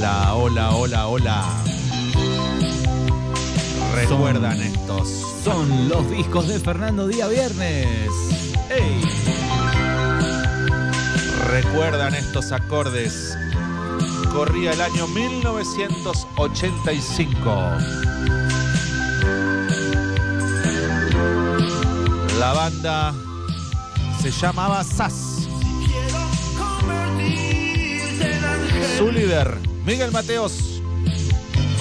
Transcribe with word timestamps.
Hola, 0.00 0.34
hola, 0.34 0.74
hola, 0.76 1.08
hola. 1.08 1.44
¿Recuerdan 3.94 4.58
estos? 4.62 5.10
Son 5.44 5.90
los 5.90 6.10
discos 6.10 6.48
de 6.48 6.58
Fernando 6.58 7.06
Día 7.06 7.28
Viernes. 7.28 8.08
¡Ey! 8.70 9.02
¿Recuerdan 11.48 12.14
estos 12.14 12.50
acordes? 12.50 13.36
Corría 14.32 14.72
el 14.72 14.80
año 14.80 15.06
1985. 15.06 17.58
La 22.38 22.54
banda 22.54 23.12
se 24.22 24.30
llamaba 24.30 24.82
SAS. 24.82 25.46
Su 28.96 29.12
líder, 29.12 29.58
Miguel 29.84 30.12
Mateos. 30.12 30.80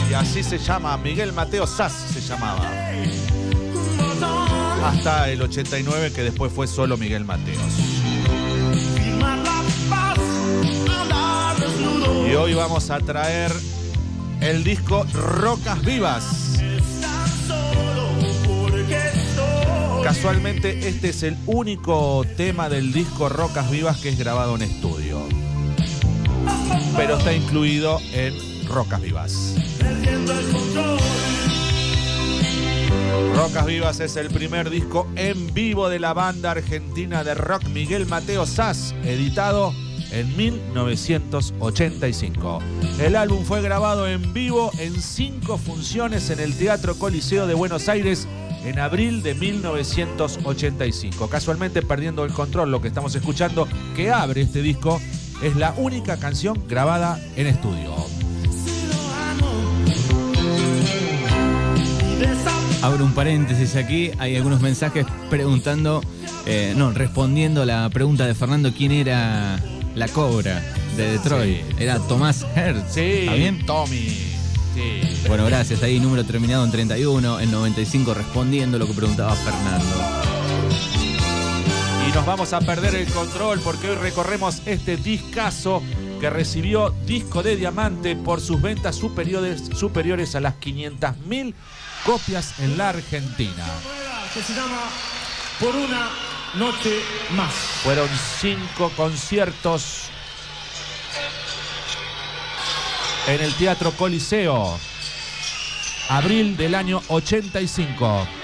Y 0.09 0.13
así 0.13 0.43
se 0.43 0.57
llama, 0.57 0.97
Miguel 0.97 1.33
Mateo 1.33 1.67
SAS 1.67 1.93
se 2.13 2.21
llamaba. 2.21 2.69
Hasta 4.83 5.29
el 5.29 5.41
89 5.41 6.11
que 6.13 6.23
después 6.23 6.51
fue 6.51 6.67
solo 6.67 6.97
Miguel 6.97 7.25
Mateos. 7.25 7.59
Y 12.27 12.35
hoy 12.35 12.53
vamos 12.53 12.89
a 12.89 12.99
traer 12.99 13.51
el 14.41 14.63
disco 14.63 15.05
Rocas 15.13 15.83
Vivas. 15.83 16.59
Casualmente 20.03 20.88
este 20.88 21.09
es 21.09 21.23
el 21.23 21.38
único 21.45 22.25
tema 22.35 22.69
del 22.69 22.91
disco 22.93 23.29
Rocas 23.29 23.69
Vivas 23.69 23.97
que 23.97 24.09
es 24.09 24.17
grabado 24.17 24.55
en 24.55 24.63
estudio. 24.63 24.98
Pero 26.99 27.17
está 27.17 27.31
incluido 27.31 28.02
en 28.12 28.35
Rocas 28.67 29.02
Vivas. 29.02 29.55
Rocas 33.33 33.66
Vivas 33.66 34.02
es 34.02 34.17
el 34.17 34.28
primer 34.28 34.69
disco 34.69 35.08
en 35.16 35.53
vivo 35.53 35.88
de 35.88 36.00
la 36.00 36.14
banda 36.14 36.52
argentina 36.52 37.23
de 37.23 37.36
rock 37.36 37.64
Miguel 37.69 38.06
Mateo 38.06 38.45
Sass, 38.45 38.94
editado 39.06 39.73
en 40.11 40.36
1985. 40.36 42.59
El 43.00 43.16
álbum 43.16 43.45
fue 43.45 43.61
grabado 43.61 44.06
en 44.06 44.34
vivo 44.34 44.69
en 44.78 45.02
cinco 45.02 45.58
funciones 45.58 46.30
en 46.31 46.41
el 46.41 46.53
Teatro 46.53 46.95
Coliseo 46.95 47.47
de 47.47 47.53
Buenos 47.53 47.88
Aires 47.88 48.28
en 48.66 48.78
abril 48.78 49.23
de 49.23 49.36
1985. 49.36 51.30
Casualmente 51.30 51.81
perdiendo 51.81 52.25
el 52.25 52.34
control, 52.34 52.72
lo 52.72 52.81
que 52.81 52.89
estamos 52.89 53.16
escuchando 53.16 53.69
que 53.95 54.11
abre 54.11 54.41
este 54.41 54.61
disco 54.61 55.00
es 55.41 55.55
la 55.55 55.73
única 55.77 56.17
canción 56.17 56.61
grabada 56.67 57.19
en 57.35 57.47
estudio. 57.47 57.95
Abro 62.81 63.03
un 63.03 63.13
paréntesis 63.13 63.75
aquí, 63.75 64.11
hay 64.19 64.37
algunos 64.37 64.61
mensajes 64.61 65.05
preguntando, 65.29 66.01
eh, 66.45 66.73
no, 66.77 66.91
respondiendo 66.91 67.63
a 67.63 67.65
la 67.65 67.89
pregunta 67.89 68.25
de 68.25 68.33
Fernando, 68.33 68.73
¿quién 68.73 68.93
era 68.93 69.59
la 69.95 70.07
cobra 70.07 70.63
de 70.95 71.11
Detroit? 71.11 71.57
Sí. 71.57 71.75
Era 71.77 71.99
Tomás 71.99 72.45
Hertz. 72.55 72.93
Sí, 72.93 73.01
¿Está 73.01 73.33
bien? 73.33 73.65
Tommy. 73.65 74.07
Sí. 74.73 75.27
Bueno, 75.27 75.45
gracias. 75.45 75.83
Ahí 75.83 75.99
número 75.99 76.23
terminado 76.23 76.63
en 76.63 76.71
31, 76.71 77.41
en 77.41 77.51
95 77.51 78.13
respondiendo 78.13 78.79
lo 78.79 78.87
que 78.87 78.93
preguntaba 78.93 79.35
Fernando. 79.35 80.28
Y 82.09 82.11
nos 82.11 82.25
vamos 82.25 82.53
a 82.53 82.59
perder 82.59 82.95
el 82.95 83.05
control 83.13 83.59
porque 83.59 83.91
hoy 83.91 83.95
recorremos 83.95 84.63
este 84.65 84.97
discazo 84.97 85.83
que 86.19 86.27
recibió 86.31 86.89
disco 87.05 87.43
de 87.43 87.55
diamante 87.55 88.16
por 88.16 88.41
sus 88.41 88.59
ventas 88.59 88.95
superiores, 88.95 89.69
superiores 89.75 90.33
a 90.33 90.39
las 90.39 90.55
500.000 90.55 91.53
copias 92.03 92.59
en 92.61 92.79
la 92.79 92.89
Argentina. 92.89 93.63
que 94.33 94.41
se 94.41 94.55
llama 94.55 94.89
Por 95.59 95.75
una 95.75 96.09
noche 96.56 97.00
más. 97.35 97.53
Fueron 97.84 98.09
cinco 98.39 98.91
conciertos 98.97 100.05
en 103.28 103.39
el 103.39 103.53
Teatro 103.53 103.91
Coliseo. 103.91 104.79
Abril 106.09 106.57
del 106.57 106.73
año 106.73 107.03
85. 107.07 108.38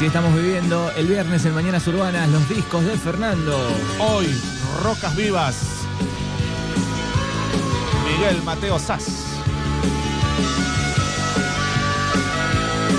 Así 0.00 0.06
estamos 0.06 0.34
viviendo 0.34 0.90
el 0.96 1.06
viernes 1.08 1.44
en 1.44 1.52
Mañanas 1.52 1.86
Urbanas, 1.86 2.26
los 2.30 2.48
discos 2.48 2.82
de 2.86 2.96
Fernando. 2.96 3.54
Hoy, 3.98 4.28
Rocas 4.82 5.14
Vivas. 5.14 5.56
Miguel 8.10 8.42
Mateo 8.42 8.78
Sass. 8.78 9.26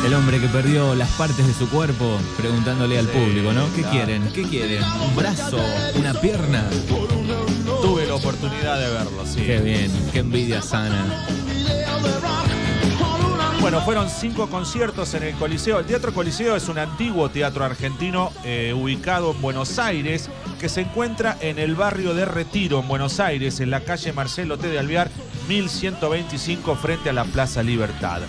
El 0.05 0.13
hombre 0.13 0.39
que 0.39 0.47
perdió 0.47 0.93
las 0.93 1.09
partes 1.13 1.47
de 1.47 1.55
su 1.55 1.67
cuerpo 1.71 2.19
preguntándole 2.37 2.99
al 2.99 3.07
Sí, 3.07 3.13
público, 3.13 3.51
¿no? 3.51 3.65
¿Qué 3.73 3.81
claro. 3.81 3.95
quieren? 3.95 4.31
¿Qué 4.31 4.43
quieren? 4.43 4.83
¿Un 4.83 5.15
brazo? 5.15 5.57
¿Una 5.95 6.13
pierna? 6.13 6.69
Tuve 7.81 8.05
la 8.05 8.13
oportunidad 8.13 8.77
de 8.77 8.93
verlo, 8.93 9.25
sí. 9.25 9.41
Qué 9.41 9.57
bien, 9.57 9.91
qué 10.13 10.19
envidia 10.19 10.61
sana. 10.61 11.25
Bueno, 13.61 13.79
fueron 13.81 14.09
cinco 14.09 14.47
conciertos 14.49 15.13
en 15.13 15.21
el 15.21 15.35
Coliseo. 15.35 15.77
El 15.77 15.85
Teatro 15.85 16.15
Coliseo 16.15 16.55
es 16.55 16.67
un 16.67 16.79
antiguo 16.79 17.29
teatro 17.29 17.63
argentino 17.63 18.31
eh, 18.43 18.73
ubicado 18.75 19.33
en 19.33 19.41
Buenos 19.41 19.77
Aires, 19.77 20.31
que 20.59 20.67
se 20.67 20.81
encuentra 20.81 21.37
en 21.41 21.59
el 21.59 21.75
barrio 21.75 22.15
de 22.15 22.25
Retiro, 22.25 22.79
en 22.79 22.87
Buenos 22.87 23.19
Aires, 23.19 23.59
en 23.59 23.69
la 23.69 23.81
calle 23.81 24.13
Marcelo 24.13 24.57
T. 24.57 24.67
de 24.67 24.79
Alvear, 24.79 25.11
1125, 25.47 26.75
frente 26.75 27.11
a 27.11 27.13
la 27.13 27.23
Plaza 27.23 27.61
Libertad. 27.61 28.21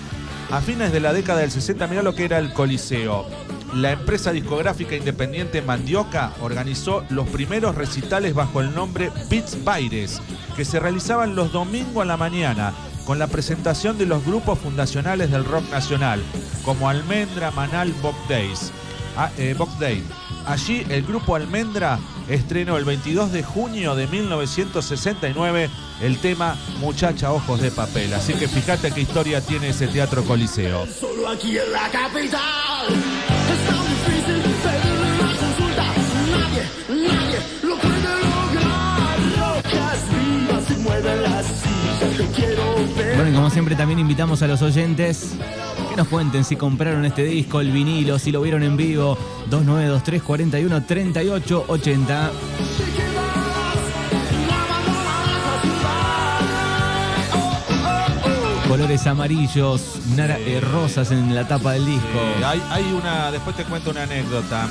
A 0.51 0.61
fines 0.61 0.93
de 0.93 1.01
la 1.01 1.15
década 1.15 1.41
del 1.41 1.51
60, 1.51 1.87
mirá 1.87 2.03
lo 2.03 2.15
que 2.15 2.27
era 2.27 2.37
el 2.37 2.53
Coliseo. 2.53 3.27
La 3.73 3.93
empresa 3.93 4.33
discográfica 4.33 4.97
independiente 4.97 5.63
Mandioca 5.63 6.35
organizó 6.43 7.05
los 7.09 7.27
primeros 7.27 7.75
recitales 7.75 8.35
bajo 8.35 8.61
el 8.61 8.75
nombre 8.75 9.11
Beats 9.31 9.65
Baires, 9.65 10.21
que 10.57 10.67
se 10.67 10.79
realizaban 10.79 11.35
los 11.35 11.53
domingos 11.53 12.03
a 12.03 12.07
la 12.07 12.19
mañana, 12.19 12.75
con 13.07 13.19
la 13.19 13.27
presentación 13.27 13.99
de 13.99 14.07
los 14.07 14.25
grupos 14.25 14.59
fundacionales 14.59 15.31
del 15.31 15.45
rock 15.45 15.69
nacional, 15.71 16.23
como 16.65 16.89
Almendra, 16.89 17.51
Manal, 17.51 17.93
Bob 18.03 18.15
Days. 18.29 18.73
Ah, 19.17 19.31
eh, 19.37 19.55
Day. 19.79 20.03
Allí 20.47 20.87
el 20.89 21.03
grupo 21.03 21.37
Almendra 21.37 21.99
estrenó 22.29 22.79
el 22.79 22.85
22 22.85 23.31
de 23.33 23.43
junio 23.43 23.95
de 23.95 24.07
1969 24.07 25.71
el 26.01 26.19
tema 26.19 26.57
Muchacha 26.81 27.31
Ojos 27.31 27.61
de 27.61 27.71
Papel. 27.71 28.13
Así 28.15 28.33
que 28.35 28.49
fíjate 28.49 28.91
qué 28.91 29.03
historia 29.03 29.41
tiene 29.41 29.69
ese 29.69 29.87
teatro 29.87 30.25
coliseo. 30.25 30.87
Solo 30.87 31.29
aquí 31.29 31.59
en 31.59 31.73
la 31.73 31.91
capital 31.91 33.12
como 43.35 43.51
siempre 43.51 43.75
también 43.77 43.99
invitamos 43.99 44.43
a 44.43 44.47
los 44.47 44.63
oyentes 44.63 45.33
que 45.91 45.97
nos 45.97 46.09
cuenten 46.09 46.45
si 46.45 46.57
compraron 46.57 47.05
este 47.05 47.25
disco, 47.25 47.61
el 47.61 47.71
vinilo, 47.73 48.19
si 48.19 48.31
lo 48.33 48.41
vieron 48.43 48.63
en 48.63 48.77
vivo. 48.77 49.17
2923 49.51 50.23
41 50.23 50.85
38 50.85 51.65
80. 51.69 52.31
Te 52.79 52.85
quedarás, 52.93 53.77
no 54.47 54.55
abandonarás 54.61 55.27
la 55.45 55.61
ciudad. 55.63 57.19
Oh, 57.35 57.39
oh, 57.39 58.27
oh, 58.27 58.65
oh. 58.65 58.69
Colores 58.69 59.07
amarillos, 59.07 59.81
nara- 60.17 60.39
eh, 60.39 60.61
rosas 60.61 61.11
en 61.11 61.35
la 61.35 61.47
tapa 61.49 61.73
del 61.73 61.87
disco. 61.87 62.19
Eh, 62.41 62.45
hay, 62.45 62.63
hay 62.71 62.85
una, 62.93 63.31
después 63.31 63.57
te 63.57 63.65
cuento 63.65 63.91
una 63.91 64.05
anécdota 64.05 64.69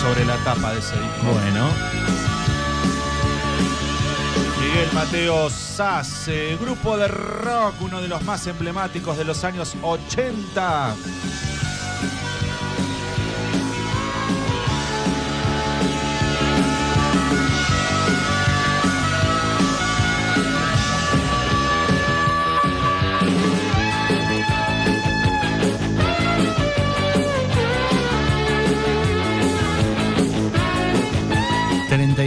sobre 0.00 0.24
la 0.24 0.36
tapa 0.44 0.72
de 0.72 0.78
ese 0.78 0.94
disco. 0.94 1.32
Bueno, 1.32 1.66
Miguel 4.82 4.94
Mateo 4.94 5.48
Sass, 5.48 6.26
eh, 6.26 6.58
grupo 6.60 6.96
de 6.96 7.06
rock, 7.06 7.74
uno 7.82 8.02
de 8.02 8.08
los 8.08 8.20
más 8.24 8.48
emblemáticos 8.48 9.16
de 9.16 9.24
los 9.24 9.44
años 9.44 9.76
80. 9.80 10.96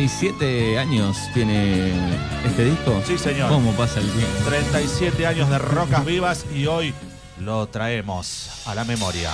37 0.05 0.77
años 0.77 1.17
tiene 1.33 1.91
este 2.45 2.65
disco. 2.65 3.01
Sí, 3.07 3.17
señor. 3.17 3.49
¿Cómo 3.49 3.71
pasa 3.71 3.99
el 3.99 4.07
tiempo? 4.11 4.37
37 4.45 5.25
años 5.25 5.49
de 5.49 5.57
Rocas 5.57 6.05
Vivas 6.05 6.45
y 6.53 6.67
hoy 6.67 6.93
lo 7.39 7.67
traemos 7.69 8.51
a 8.67 8.75
la 8.75 8.83
memoria. 8.83 9.31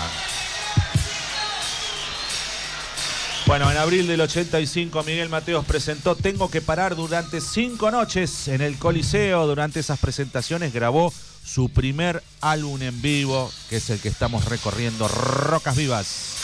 Bueno, 3.46 3.70
en 3.70 3.76
abril 3.76 4.08
del 4.08 4.22
85 4.22 5.04
Miguel 5.04 5.28
Mateos 5.28 5.66
presentó 5.66 6.16
Tengo 6.16 6.50
que 6.50 6.62
parar 6.62 6.96
durante 6.96 7.42
cinco 7.42 7.92
noches 7.92 8.48
en 8.48 8.62
el 8.62 8.78
Coliseo. 8.78 9.46
Durante 9.46 9.82
esas 9.82 10.00
presentaciones 10.00 10.72
grabó 10.72 11.12
su 11.44 11.68
primer 11.68 12.24
álbum 12.40 12.82
en 12.82 13.02
vivo, 13.02 13.52
que 13.70 13.76
es 13.76 13.90
el 13.90 14.00
que 14.00 14.08
estamos 14.08 14.46
recorriendo, 14.46 15.10
Rocas 15.10 15.76
Vivas. 15.76 16.42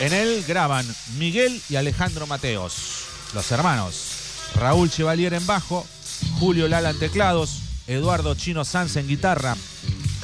En 0.00 0.14
él 0.14 0.42
graban 0.48 0.86
Miguel 1.18 1.60
y 1.68 1.76
Alejandro 1.76 2.26
Mateos, 2.26 2.99
los 3.34 3.50
hermanos. 3.52 4.16
Raúl 4.54 4.90
Chevalier 4.90 5.34
en 5.34 5.46
bajo, 5.46 5.86
Julio 6.38 6.68
Lala 6.68 6.90
en 6.90 6.98
teclados, 6.98 7.60
Eduardo 7.86 8.34
Chino 8.34 8.64
Sanz 8.64 8.96
en 8.96 9.08
guitarra. 9.08 9.56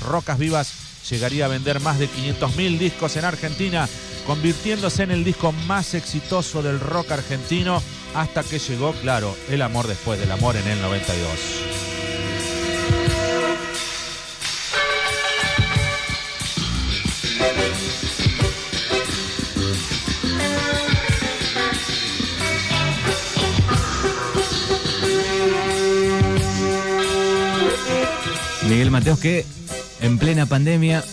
Rocas 0.07 0.39
Vivas 0.39 0.73
llegaría 1.11 1.47
a 1.47 1.49
vender 1.49 1.81
más 1.81 1.99
de 1.99 2.09
500.000 2.09 2.79
discos 2.79 3.17
en 3.17 3.25
Argentina, 3.25 3.89
convirtiéndose 4.27 5.03
en 5.03 5.11
el 5.11 5.25
disco 5.25 5.53
más 5.53 5.95
exitoso 5.95 6.63
del 6.63 6.81
rock 6.81 7.13
argentino 7.13 7.83
hasta 8.15 8.43
que 8.43 8.59
llegó, 8.59 8.93
claro, 8.95 9.37
El 9.49 9.63
amor 9.63 9.87
después 9.87 10.19
del 10.19 10.33
amor 10.33 10.57
en 10.57 10.67
el 10.69 10.81
92. 10.81 11.76
Miguel 28.69 28.91
Mateos 28.91 29.21
que 29.21 29.47
en 30.01 30.19
plena 30.19 30.47
pandemia 30.47 31.05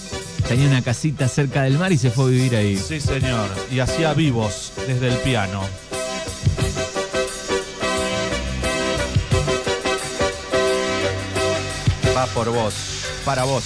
tenía 0.47 0.67
una 0.67 0.81
casita 0.81 1.27
cerca 1.27 1.63
del 1.63 1.77
mar 1.77 1.91
y 1.91 1.97
se 1.97 2.09
fue 2.09 2.25
a 2.25 2.27
vivir 2.29 2.55
ahí. 2.55 2.77
Sí, 2.77 2.99
señor. 2.99 3.47
Y 3.71 3.79
hacía 3.79 4.13
vivos 4.13 4.73
desde 4.87 5.09
el 5.09 5.15
piano. 5.17 5.61
Va 12.15 12.25
por 12.27 12.49
vos, 12.49 12.73
para 13.23 13.43
vos. 13.43 13.63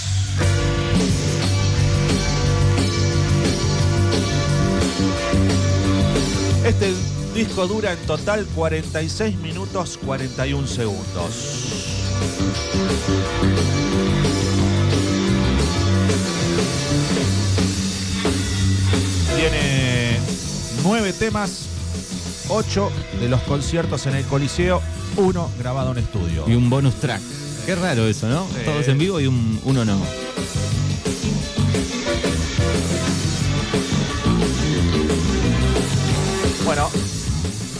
Este 6.64 6.92
disco 7.34 7.66
dura 7.66 7.92
en 7.92 7.98
total 8.00 8.46
46 8.54 9.38
minutos 9.38 9.98
41 10.04 10.66
segundos. 10.66 11.67
Tiene 19.36 20.18
nueve 20.82 21.12
temas, 21.12 21.66
ocho 22.48 22.90
de 23.20 23.28
los 23.28 23.40
conciertos 23.42 24.06
en 24.06 24.14
el 24.16 24.24
Coliseo, 24.24 24.80
uno 25.16 25.50
grabado 25.58 25.92
en 25.92 25.98
estudio. 25.98 26.44
Y 26.48 26.54
un 26.54 26.68
bonus 26.70 26.94
track. 26.96 27.20
Qué 27.66 27.74
raro 27.74 28.06
eso, 28.06 28.28
¿no? 28.28 28.46
Sí. 28.48 28.64
Todos 28.64 28.88
en 28.88 28.98
vivo 28.98 29.20
y 29.20 29.26
un- 29.26 29.60
uno 29.64 29.84
no. 29.84 29.98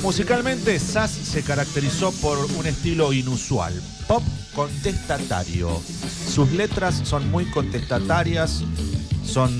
Musicalmente 0.08 0.78
Sass 0.78 1.10
se 1.10 1.42
caracterizó 1.42 2.12
por 2.12 2.38
un 2.38 2.66
estilo 2.66 3.12
inusual, 3.12 3.74
pop 4.06 4.22
contestatario. 4.54 5.82
Sus 6.34 6.50
letras 6.52 7.02
son 7.04 7.30
muy 7.30 7.44
contestatarias, 7.50 8.62
son 9.22 9.52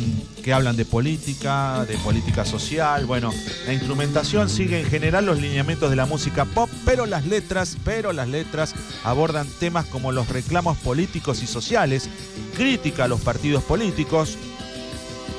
que 0.43 0.55
hablan 0.55 0.75
de 0.75 0.87
política, 0.87 1.85
de 1.85 1.99
política 1.99 2.47
social. 2.47 3.05
Bueno, 3.05 3.31
la 3.67 3.75
instrumentación 3.75 4.49
sigue 4.49 4.81
en 4.81 4.87
general 4.87 5.27
los 5.27 5.39
lineamientos 5.39 5.91
de 5.91 5.97
la 5.97 6.07
música 6.07 6.47
pop, 6.47 6.71
pero 6.87 7.05
las 7.05 7.27
letras, 7.27 7.77
pero 7.85 8.15
las 8.15 8.29
letras 8.29 8.75
abordan 9.05 9.47
temas 9.61 9.85
como 9.85 10.13
los 10.13 10.31
reclamos 10.31 10.79
políticos 10.79 11.43
y 11.43 11.47
sociales, 11.47 12.09
crítica 12.57 13.05
a 13.05 13.09
los 13.09 13.21
partidos 13.21 13.63
políticos, 13.65 14.39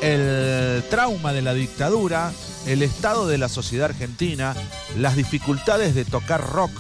el 0.04 0.84
trauma 0.92 1.34
de 1.34 1.42
la 1.42 1.56
dictadura, 1.56 2.32
el 2.66 2.84
estado 2.84 3.28
de 3.28 3.38
la 3.38 3.50
sociedad 3.50 3.90
argentina, 3.90 4.56
las 5.00 5.16
dificultades 5.16 5.96
de 5.96 6.04
tocar 6.04 6.46
rock, 6.52 6.72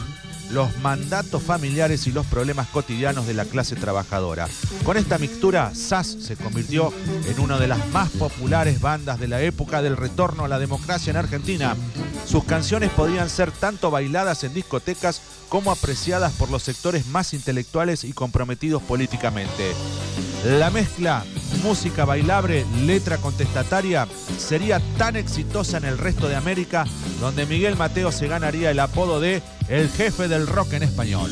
los 0.51 0.77
mandatos 0.79 1.41
familiares 1.41 2.05
y 2.05 2.11
los 2.11 2.25
problemas 2.25 2.67
cotidianos 2.67 3.25
de 3.25 3.33
la 3.33 3.45
clase 3.45 3.75
trabajadora. 3.75 4.47
Con 4.83 4.97
esta 4.97 5.17
mixtura, 5.17 5.73
Sass 5.73 6.17
se 6.19 6.35
convirtió 6.35 6.91
en 7.27 7.39
una 7.39 7.57
de 7.57 7.67
las 7.67 7.87
más 7.89 8.09
populares 8.09 8.81
bandas 8.81 9.19
de 9.19 9.29
la 9.29 9.41
época 9.41 9.81
del 9.81 9.95
retorno 9.95 10.43
a 10.43 10.47
la 10.49 10.59
democracia 10.59 11.11
en 11.11 11.17
Argentina. 11.17 11.77
Sus 12.25 12.43
canciones 12.43 12.89
podían 12.91 13.29
ser 13.29 13.51
tanto 13.51 13.89
bailadas 13.89 14.43
en 14.43 14.53
discotecas 14.53 15.21
como 15.47 15.71
apreciadas 15.71 16.33
por 16.33 16.49
los 16.49 16.63
sectores 16.63 17.07
más 17.07 17.33
intelectuales 17.33 18.03
y 18.03 18.11
comprometidos 18.11 18.83
políticamente. 18.83 19.73
La 20.45 20.71
mezcla 20.71 21.23
música 21.63 22.05
bailable, 22.05 22.65
letra 22.85 23.17
contestataria 23.17 24.07
sería 24.37 24.79
tan 24.97 25.15
exitosa 25.15 25.77
en 25.77 25.85
el 25.85 25.97
resto 25.97 26.27
de 26.27 26.35
América, 26.35 26.85
donde 27.19 27.45
Miguel 27.45 27.75
Mateo 27.75 28.11
se 28.11 28.27
ganaría 28.27 28.71
el 28.71 28.79
apodo 28.79 29.19
de 29.19 29.41
el 29.67 29.89
jefe 29.89 30.27
del 30.27 30.47
rock 30.47 30.73
en 30.73 30.83
español. 30.83 31.31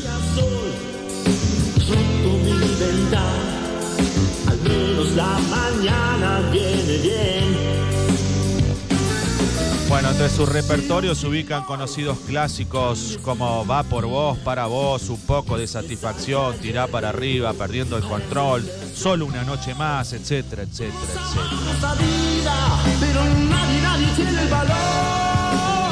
Bueno, 9.88 10.10
entre 10.10 10.28
su 10.28 10.44
repertorio 10.44 11.14
se 11.14 11.26
ubican 11.26 11.64
conocidos 11.64 12.18
clásicos 12.26 13.18
como 13.22 13.66
Va 13.66 13.82
por 13.82 14.06
vos, 14.06 14.36
para 14.38 14.66
vos, 14.66 15.08
Un 15.08 15.20
poco 15.22 15.56
de 15.56 15.66
satisfacción, 15.66 16.58
Tirá 16.58 16.86
para 16.86 17.08
arriba, 17.08 17.54
Perdiendo 17.54 17.96
el 17.96 18.02
control, 18.02 18.68
Solo 18.94 19.24
una 19.24 19.44
noche 19.44 19.74
más, 19.74 20.12
etcétera, 20.12 20.64
etcétera, 20.64 20.94
etcétera. 21.14 21.88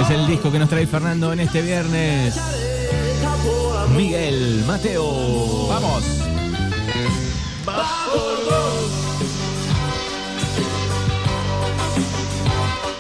Es 0.03 0.11
el 0.11 0.27
disco 0.27 0.53
que 0.53 0.59
nos 0.59 0.69
trae 0.69 0.87
Fernando 0.87 1.33
en 1.33 1.41
este 1.41 1.63
viernes. 1.63 2.39
Miguel 3.97 4.63
Mateo. 4.67 5.69
Vamos. 5.69 6.05
va 7.67 8.07
por 8.13 8.45
vos. 8.45 8.96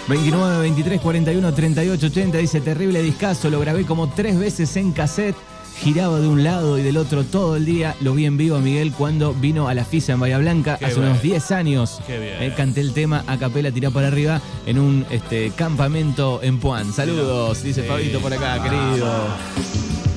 29, 0.08 0.60
23, 0.60 1.00
41, 1.00 1.54
38, 1.54 2.06
80. 2.06 2.38
Dice 2.38 2.60
terrible 2.60 3.02
discazo. 3.02 3.50
Lo 3.50 3.60
grabé 3.60 3.84
como 3.84 4.08
tres 4.08 4.38
veces 4.38 4.76
en 4.76 4.92
cassette. 4.92 5.36
Giraba 5.78 6.20
de 6.20 6.26
un 6.28 6.42
lado 6.42 6.78
y 6.78 6.82
del 6.82 6.96
otro 6.96 7.25
todo 7.25 7.56
el 7.56 7.66
día. 7.66 7.94
Lo 8.00 8.14
vi 8.14 8.25
en 8.25 8.36
vivo 8.38 8.56
a 8.56 8.60
Miguel 8.60 8.92
cuando 8.92 9.34
vino 9.34 9.68
a 9.68 9.75
la 9.75 9.84
FISA 9.84 10.14
en 10.14 10.20
Bahía 10.20 10.38
Blanca 10.38 10.76
Qué 10.78 10.86
hace 10.86 10.94
bueno. 10.94 11.10
unos 11.10 11.22
10 11.22 11.50
años. 11.50 12.00
Qué 12.06 12.18
bien. 12.18 12.34
Eh, 12.40 12.54
canté 12.56 12.80
el 12.80 12.92
tema 12.94 13.25
a 13.26 13.36
capela, 13.36 13.70
tirá 13.70 13.90
para 13.90 14.06
arriba 14.08 14.40
en 14.64 14.78
un 14.78 15.04
este, 15.10 15.50
campamento 15.54 16.40
en 16.42 16.60
Puan. 16.60 16.92
Saludos, 16.94 17.62
dice 17.62 17.82
Sí. 17.82 17.88
Fabito 17.88 18.20
por 18.20 18.32
acá, 18.32 18.62
querido. 18.62 19.06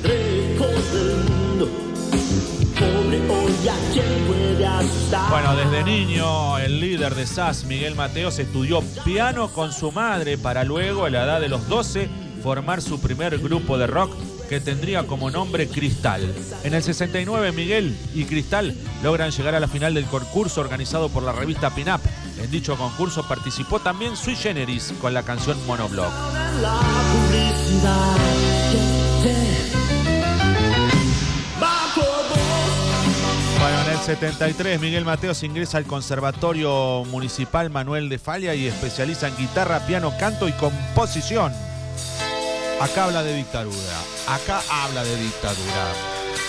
Del 0.01 1.25
mundo, 1.29 1.69
Bueno, 5.29 5.55
desde 5.55 5.83
niño, 5.83 6.57
el 6.57 6.79
líder 6.79 7.15
de 7.15 7.27
SAS, 7.27 7.65
Miguel 7.65 7.95
Mateos, 7.95 8.39
estudió 8.39 8.81
piano 9.03 9.49
con 9.49 9.73
su 9.73 9.91
madre 9.91 10.37
para 10.37 10.63
luego, 10.63 11.05
a 11.05 11.09
la 11.09 11.25
edad 11.25 11.41
de 11.41 11.49
los 11.49 11.67
12, 11.67 12.09
formar 12.41 12.81
su 12.81 13.01
primer 13.01 13.37
grupo 13.39 13.77
de 13.77 13.87
rock 13.87 14.15
que 14.47 14.59
tendría 14.59 15.05
como 15.05 15.29
nombre 15.29 15.67
Cristal. 15.67 16.33
En 16.63 16.73
el 16.73 16.81
69, 16.81 17.51
Miguel 17.51 17.95
y 18.15 18.25
Cristal 18.25 18.75
logran 19.03 19.31
llegar 19.31 19.55
a 19.55 19.59
la 19.59 19.67
final 19.67 19.93
del 19.93 20.05
concurso 20.05 20.61
organizado 20.61 21.09
por 21.09 21.23
la 21.23 21.33
revista 21.33 21.69
Pinup. 21.69 22.01
En 22.41 22.49
dicho 22.49 22.75
concurso 22.77 23.27
participó 23.27 23.79
también 23.79 24.15
Sui 24.15 24.35
Generis 24.35 24.93
con 24.99 25.13
la 25.13 25.23
canción 25.23 25.57
Monoblock. 25.67 26.11
73 34.05 34.79
Miguel 34.79 35.03
Mateos 35.03 35.43
ingresa 35.43 35.77
al 35.77 35.85
Conservatorio 35.85 37.03
Municipal 37.05 37.69
Manuel 37.69 38.09
de 38.09 38.17
Falla 38.17 38.55
y 38.55 38.65
especializa 38.65 39.27
en 39.27 39.37
guitarra, 39.37 39.85
piano, 39.85 40.13
canto 40.19 40.47
y 40.47 40.53
composición. 40.53 41.53
Acá 42.79 43.05
habla 43.05 43.23
de 43.23 43.35
dictadura. 43.35 43.75
Acá 44.27 44.61
habla 44.71 45.03
de 45.03 45.15
dictadura. 45.17 45.93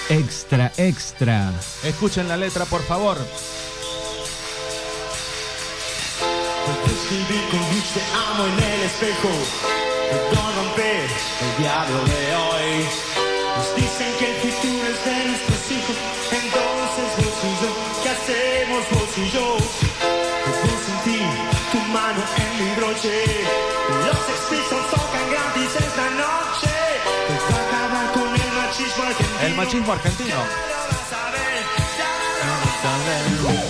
Extra, 0.08 0.72
extra. 0.76 1.52
Escuchen 1.82 2.28
la 2.28 2.36
letra, 2.36 2.64
por 2.66 2.82
favor. 2.82 3.18
Te 6.66 6.92
escribí 6.92 7.40
con 7.50 7.60
luz 7.60 7.84
te 7.94 8.02
amo 8.16 8.46
en 8.46 8.58
el 8.62 8.82
espejo. 8.82 9.28
romper 10.56 11.04
el 11.42 11.62
diablo 11.62 12.04
de 12.04 12.36
hoy. 12.36 12.86
Nos 13.56 13.76
dicen 13.76 14.12
que 14.18 14.30
el 14.30 14.36
futuro 14.40 14.86
es 14.88 15.04
de 15.04 15.24
nuestros 15.28 15.70
hijos, 15.70 15.96
entonces 16.30 16.79
yo? 19.32 19.56
Debo 20.46 20.76
sentir 20.86 21.26
tu 21.72 21.78
mano 21.92 22.22
en 22.36 22.50
mi 22.58 22.74
broche. 22.76 23.24
Los 24.06 24.28
expisos 24.28 24.90
tocan 24.90 25.30
gratis 25.30 25.70
esta 25.76 26.06
noche. 26.22 26.74
A 27.30 27.58
acabar 27.66 28.12
con 28.12 28.34
el 28.34 28.52
machismo 28.52 29.04
argentino. 29.04 29.40
El 29.42 29.54
machismo 29.54 29.92
argentino. 29.92 30.28
Ya 30.28 30.36
lo 30.36 30.84
vas 30.90 31.12
a 31.12 31.30
ver, 31.30 31.62
ya 31.98 32.10
lo 32.40 32.54
vas 32.64 32.84
a 32.84 33.62
ver. 33.64 33.69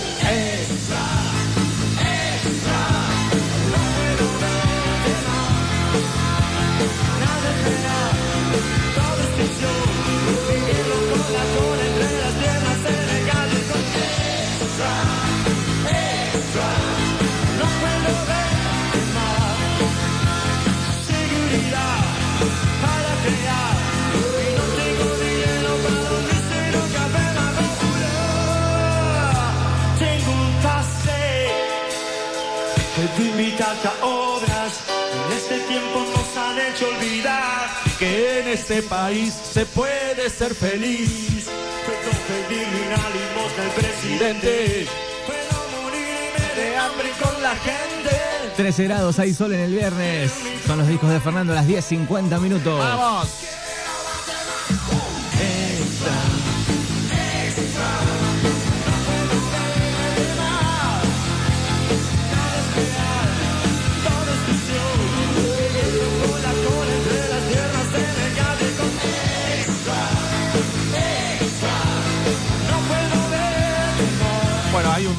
Este 38.81 38.89
país 38.89 39.33
se 39.33 39.65
puede 39.65 40.29
ser 40.29 40.55
feliz. 40.55 41.45
Puedo 41.85 42.11
pedirle 42.27 42.87
una 42.87 43.09
limosna 43.09 43.63
al 43.63 43.71
presidente 43.71 44.87
Puedo 45.25 45.81
morirme 45.81 46.55
de 46.55 46.77
hambre 46.77 47.09
con 47.21 47.41
la 47.41 47.55
gente 47.55 48.17
13 48.55 48.83
grados, 48.83 49.19
hay 49.19 49.33
sol 49.33 49.53
en 49.53 49.61
el 49.61 49.71
viernes. 49.71 50.31
Son 50.65 50.77
los 50.77 50.87
discos 50.87 51.09
de 51.09 51.19
Fernando 51.19 51.53
a 51.53 51.57
las 51.57 51.67
10.50 51.67 52.39
minutos. 52.39 52.77
¡Vamos! 52.77 53.29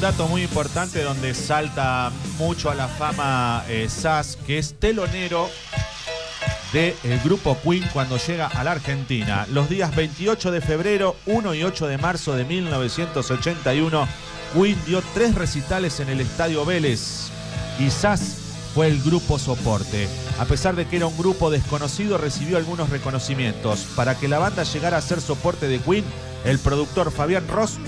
Dato 0.02 0.26
muy 0.26 0.42
importante 0.42 1.00
donde 1.04 1.32
salta 1.32 2.11
mucho 2.37 2.73
a 2.73 2.75
la 2.75 2.88
fama 2.88 3.64
eh, 3.68 3.88
Sass, 3.88 4.37
que 4.44 4.59
es 4.59 4.75
telonero 4.80 5.49
del 6.73 7.21
grupo 7.23 7.56
Queen 7.62 7.88
cuando 7.92 8.16
llega 8.16 8.49
a 8.49 8.64
la 8.64 8.73
Argentina. 8.73 9.47
Los 9.52 9.68
días 9.68 9.94
28 9.94 10.50
de 10.50 10.61
febrero, 10.61 11.14
1 11.26 11.54
y 11.54 11.62
8 11.62 11.87
de 11.87 11.99
marzo 11.99 12.35
de 12.35 12.44
1981, 12.44 14.09
Queen 14.54 14.76
dio 14.87 15.04
tres 15.14 15.37
recitales 15.37 16.00
en 16.00 16.09
el 16.09 16.21
Estadio 16.21 16.64
Vélez 16.64 17.28
y 17.78 17.88
Sass 17.88 18.38
fue 18.75 18.88
el 18.88 19.00
grupo 19.02 19.38
soporte. 19.38 20.09
A 20.40 20.47
pesar 20.47 20.75
de 20.75 20.88
que 20.88 20.97
era 20.97 21.06
un 21.06 21.16
grupo 21.16 21.49
desconocido, 21.49 22.18
recibió 22.18 22.56
algunos 22.56 22.90
reconocimientos. 22.90 23.87
Para 23.94 24.18
que 24.18 24.26
la 24.26 24.40
banda 24.40 24.64
llegara 24.64 24.97
a 24.97 25.00
ser 25.00 25.21
soporte 25.21 25.68
de 25.68 25.78
Queen, 25.78 26.04
el 26.44 26.59
productor 26.59 27.12
Fabián 27.12 27.47
Ross 27.47 27.78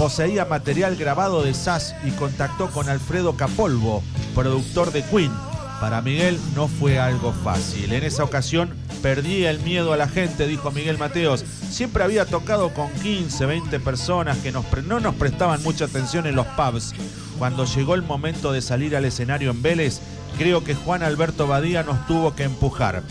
poseía 0.00 0.46
material 0.46 0.96
grabado 0.96 1.42
de 1.42 1.52
Sass 1.52 1.94
y 2.06 2.10
contactó 2.12 2.70
con 2.70 2.88
Alfredo 2.88 3.36
Capolvo, 3.36 4.02
productor 4.34 4.92
de 4.92 5.02
Queen. 5.02 5.30
Para 5.78 6.00
Miguel 6.00 6.40
no 6.54 6.68
fue 6.68 6.98
algo 6.98 7.34
fácil. 7.44 7.92
En 7.92 8.04
esa 8.04 8.24
ocasión 8.24 8.70
perdí 9.02 9.44
el 9.44 9.60
miedo 9.60 9.92
a 9.92 9.98
la 9.98 10.08
gente, 10.08 10.46
dijo 10.46 10.70
Miguel 10.70 10.96
Mateos. 10.96 11.44
Siempre 11.70 12.02
había 12.02 12.24
tocado 12.24 12.72
con 12.72 12.90
15, 13.02 13.44
20 13.44 13.78
personas 13.80 14.38
que 14.38 14.52
no 14.52 15.00
nos 15.00 15.14
prestaban 15.16 15.62
mucha 15.62 15.84
atención 15.84 16.26
en 16.26 16.34
los 16.34 16.46
pubs. 16.46 16.94
Cuando 17.38 17.66
llegó 17.66 17.94
el 17.94 18.00
momento 18.00 18.52
de 18.52 18.62
salir 18.62 18.96
al 18.96 19.04
escenario 19.04 19.50
en 19.50 19.60
Vélez, 19.60 20.00
creo 20.38 20.64
que 20.64 20.74
Juan 20.74 21.02
Alberto 21.02 21.46
Badía 21.46 21.82
nos 21.82 22.06
tuvo 22.06 22.34
que 22.34 22.44
empujar. 22.44 23.02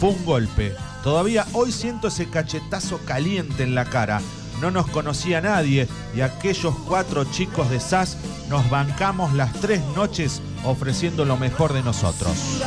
Fue 0.00 0.08
un 0.08 0.24
golpe. 0.24 0.74
Todavía 1.04 1.44
hoy 1.52 1.72
siento 1.72 2.08
ese 2.08 2.30
cachetazo 2.30 3.00
caliente 3.04 3.64
en 3.64 3.74
la 3.74 3.84
cara. 3.84 4.22
No 4.62 4.70
nos 4.70 4.86
conocía 4.88 5.40
nadie 5.40 5.88
y 6.14 6.20
aquellos 6.20 6.72
cuatro 6.86 7.24
chicos 7.24 7.68
de 7.68 7.80
SAS 7.80 8.16
nos 8.48 8.70
bancamos 8.70 9.34
las 9.34 9.52
tres 9.54 9.82
noches 9.96 10.40
ofreciendo 10.64 11.24
lo 11.24 11.36
mejor 11.36 11.72
de 11.72 11.82
nosotros. 11.82 12.62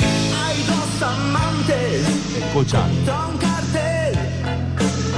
Hay 0.00 0.62
dos 0.62 1.02
amantes, 1.02 2.06
Escucha, 2.36 2.86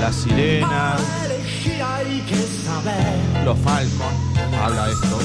la 0.00 0.12
sirena, 0.12 0.96
Para 0.96 1.24
elegir 1.26 1.82
hay 1.82 2.20
que 2.20 2.36
saber. 2.64 3.44
los 3.44 3.58
Falcon, 3.58 4.14
habla 4.62 4.88
esto. 4.90 5.18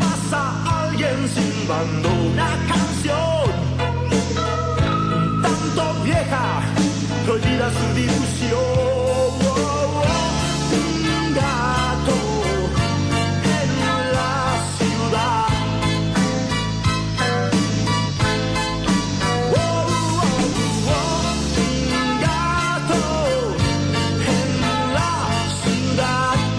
Pasa 0.00 0.84
alguien 0.86 1.28
silbando 1.28 2.08
una 2.08 2.50
canción. 2.68 3.63
Tanto 5.74 6.04
vieja, 6.04 6.62
prohibida 7.24 7.70
su 7.70 7.94
difusión. 7.94 8.94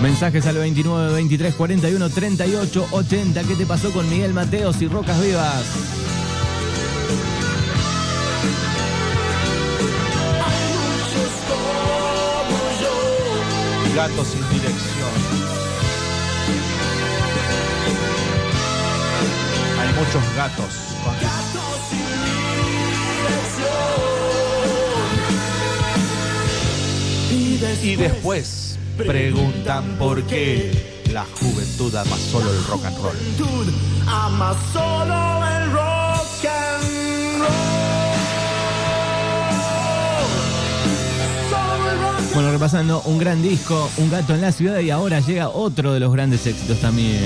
Mensajes 0.01 0.45
al 0.45 0.57
29 0.57 1.13
23 1.13 1.55
41 1.55 2.09
38 2.09 2.87
80. 2.91 3.43
¿Qué 3.43 3.55
te 3.55 3.65
pasó 3.65 3.91
con 3.91 4.09
Miguel 4.09 4.33
Mateos 4.33 4.81
y 4.81 4.87
Rocas 4.87 5.21
Vivas? 5.21 6.14
Gato 13.95 14.25
sin 14.25 14.41
dirección. 14.49 15.09
Hay 19.79 19.93
muchos 19.93 20.35
gatos. 20.35 20.73
con- 21.03 21.15
Y 27.83 27.95
después 27.95 28.77
preguntan 28.97 29.95
por 29.99 30.23
qué 30.23 31.03
la 31.11 31.25
juventud 31.39 31.93
ama 31.95 32.17
solo 32.31 32.51
el 32.51 32.63
rock 32.65 32.85
and 32.85 32.97
roll. 32.97 33.15
ama 34.07 34.55
solo 34.73 35.34
Bueno, 42.35 42.51
repasando 42.51 43.01
un 43.05 43.17
gran 43.17 43.41
disco, 43.41 43.89
Un 43.95 44.11
gato 44.11 44.35
en 44.35 44.41
la 44.41 44.51
ciudad 44.51 44.79
y 44.79 44.89
ahora 44.89 45.21
llega 45.21 45.47
otro 45.47 45.93
de 45.93 46.01
los 46.01 46.11
grandes 46.11 46.45
éxitos 46.45 46.81
también. 46.81 47.23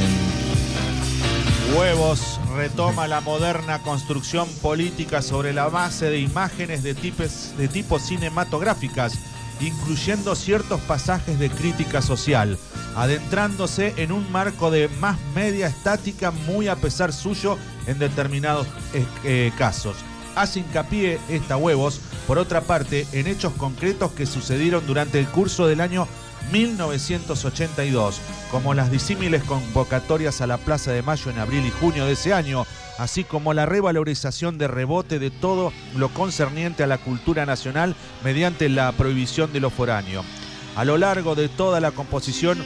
Huevos 1.76 2.40
retoma 2.56 3.08
la 3.08 3.20
moderna 3.20 3.82
construcción 3.82 4.48
política 4.62 5.24
sobre 5.24 5.52
la 5.52 5.68
base 5.68 6.12
de 6.12 6.20
imágenes 6.20 6.84
de, 6.84 6.94
tipes, 6.94 7.58
de 7.58 7.68
tipo 7.68 7.98
cinematográficas, 7.98 9.18
incluyendo 9.60 10.36
ciertos 10.36 10.80
pasajes 10.82 11.40
de 11.40 11.50
crítica 11.50 12.04
social, 12.04 12.60
adentrándose 12.96 13.96
en 13.98 14.12
un 14.12 14.32
marco 14.32 14.70
de 14.70 14.90
más 15.00 15.18
media 15.34 15.66
estática 15.66 16.30
muy 16.30 16.68
a 16.68 16.76
pesar 16.76 17.14
suyo 17.14 17.58
en 17.88 17.98
determinados 17.98 18.68
eh, 18.94 19.04
eh, 19.24 19.52
casos. 19.58 19.96
Hace 20.40 20.62
hincapié 20.62 21.20
esta 21.28 21.58
Huevos, 21.58 22.00
por 22.26 22.38
otra 22.38 22.62
parte, 22.62 23.06
en 23.12 23.28
hechos 23.28 23.52
concretos 23.58 24.14
que 24.14 24.26
sucedieron 24.26 24.88
durante 24.88 25.20
el 25.20 25.28
curso 25.28 25.68
del 25.68 25.82
año 25.82 26.08
1982, 26.54 28.22
como 28.50 28.74
las 28.74 28.90
disímiles 28.90 29.44
convocatorias 29.44 30.40
a 30.40 30.48
la 30.48 30.58
Plaza 30.58 30.94
de 30.94 31.02
Mayo 31.02 31.30
en 31.30 31.40
abril 31.40 31.66
y 31.66 31.72
junio 31.72 32.06
de 32.06 32.14
ese 32.14 32.34
año, 32.34 32.66
así 32.98 33.26
como 33.26 33.54
la 33.54 33.66
revalorización 33.66 34.58
de 34.58 34.70
rebote 34.70 35.20
de 35.20 35.30
todo 35.30 35.74
lo 35.98 36.08
concerniente 36.08 36.84
a 36.84 36.88
la 36.88 37.00
cultura 37.00 37.46
nacional 37.46 37.94
mediante 38.24 38.70
la 38.70 38.94
prohibición 38.94 39.52
de 39.52 39.60
lo 39.60 39.70
foráneo. 39.70 40.24
A 40.78 40.86
lo 40.86 40.98
largo 40.98 41.36
de 41.36 41.50
toda 41.50 41.82
la 41.82 41.92
composición 41.92 42.64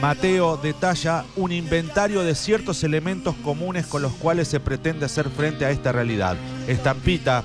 Mateo 0.00 0.56
detalla 0.56 1.24
un 1.36 1.50
inventario 1.50 2.22
de 2.22 2.34
ciertos 2.34 2.84
elementos 2.84 3.34
comunes 3.42 3.86
con 3.86 4.02
los 4.02 4.12
cuales 4.12 4.48
se 4.48 4.60
pretende 4.60 5.06
hacer 5.06 5.28
frente 5.30 5.64
a 5.64 5.70
esta 5.70 5.92
realidad. 5.92 6.36
Estampita, 6.66 7.42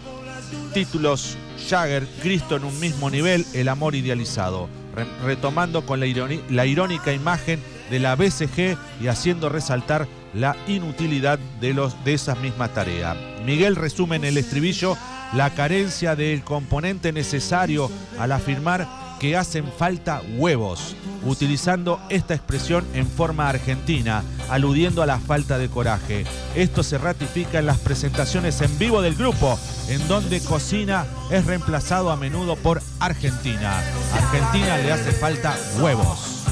títulos, 0.74 1.38
Jagger, 1.70 2.06
Cristo 2.22 2.58
en 2.58 2.66
un 2.66 2.80
mismo 2.80 3.10
nivel, 3.10 3.46
el 3.54 3.70
amor 3.70 3.96
idealizado. 3.96 4.68
Re- 4.94 5.08
retomando 5.24 5.86
con 5.86 6.00
la, 6.00 6.06
irónica 6.06 7.14
imagen 7.14 7.60
de 7.90 8.00
la 8.00 8.16
BCG 8.16 8.78
y 9.02 9.08
haciendo 9.08 9.50
resaltar 9.50 10.08
la 10.34 10.56
inutilidad 10.68 11.40
de, 11.60 11.74
de 12.04 12.14
esas 12.14 12.38
mismas 12.40 12.74
tareas. 12.74 13.16
Miguel 13.46 13.76
resume 13.76 14.18
en 14.18 14.26
el 14.26 14.38
estribillo 14.38 14.98
la 15.34 15.50
carencia 15.52 16.16
del 16.16 16.44
componente 16.44 17.12
necesario 17.12 17.90
al 18.20 18.32
afirmar 18.32 18.88
que 19.24 19.38
hacen 19.38 19.64
falta 19.72 20.22
huevos, 20.36 20.98
utilizando 21.26 21.98
esta 22.10 22.34
expresión 22.34 22.86
en 22.94 23.08
forma 23.08 23.48
argentina, 23.48 24.22
aludiendo 24.50 25.02
a 25.02 25.06
la 25.06 25.18
falta 25.18 25.58
de 25.58 25.70
coraje. 25.70 26.26
Esto 26.56 26.84
se 26.84 26.98
ratifica 26.98 27.60
en 27.60 27.66
las 27.66 27.78
presentaciones 27.78 28.60
en 28.60 28.78
vivo 28.78 29.02
del 29.02 29.16
grupo, 29.16 29.58
en 29.88 30.06
donde 30.10 30.42
Cocina 30.42 31.06
es 31.32 31.46
reemplazado 31.46 32.12
a 32.12 32.18
menudo 32.18 32.58
por 32.58 32.82
Argentina. 33.00 33.82
Argentina 34.14 34.78
le 34.80 34.92
hace 34.92 35.14
falta 35.14 35.58
huevos. 35.80 36.44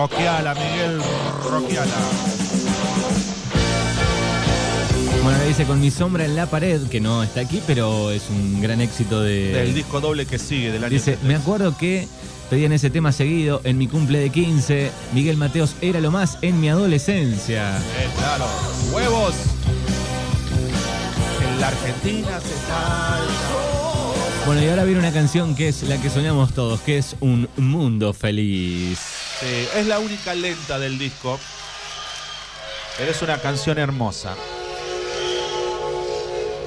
Roqueala, 0.00 0.54
Miguel, 0.54 0.98
roqueala. 1.44 1.92
Bueno, 5.22 5.38
le 5.40 5.48
dice 5.48 5.64
con 5.66 5.78
mi 5.78 5.90
sombra 5.90 6.24
en 6.24 6.36
la 6.36 6.46
pared, 6.46 6.80
que 6.88 7.02
no 7.02 7.22
está 7.22 7.42
aquí, 7.42 7.60
pero 7.66 8.10
es 8.10 8.30
un 8.30 8.62
gran 8.62 8.80
éxito 8.80 9.20
de. 9.20 9.52
Del 9.52 9.74
disco 9.74 10.00
doble 10.00 10.24
que 10.24 10.38
sigue 10.38 10.72
del 10.72 10.84
año 10.84 10.94
Dice, 10.94 11.18
me 11.22 11.34
acuerdo 11.34 11.76
que 11.76 12.08
pedían 12.48 12.72
ese 12.72 12.88
tema 12.88 13.12
seguido 13.12 13.60
en 13.64 13.76
mi 13.76 13.88
cumple 13.88 14.20
de 14.20 14.30
15. 14.30 14.90
Miguel 15.12 15.36
Mateos 15.36 15.76
era 15.82 16.00
lo 16.00 16.10
más 16.10 16.38
en 16.40 16.58
mi 16.62 16.70
adolescencia. 16.70 17.76
Eh, 17.76 18.08
claro, 18.16 18.46
huevos. 18.94 19.34
En 21.46 21.60
la 21.60 21.68
Argentina 21.68 22.40
se 22.40 22.54
falta. 22.66 23.50
Bueno, 24.46 24.62
y 24.62 24.68
ahora 24.68 24.84
viene 24.84 25.00
una 25.00 25.12
canción 25.12 25.54
que 25.54 25.68
es 25.68 25.82
la 25.82 26.00
que 26.00 26.08
soñamos 26.08 26.54
todos, 26.54 26.80
que 26.80 26.96
es 26.96 27.16
Un 27.20 27.50
Mundo 27.58 28.14
Feliz. 28.14 29.19
Sí, 29.40 29.66
es 29.74 29.86
la 29.86 29.98
única 30.00 30.34
lenta 30.34 30.78
del 30.78 30.98
disco. 30.98 31.40
Pero 32.98 33.10
es 33.10 33.22
una 33.22 33.38
canción 33.38 33.78
hermosa. 33.78 34.34